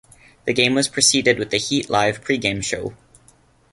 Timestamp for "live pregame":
1.87-2.63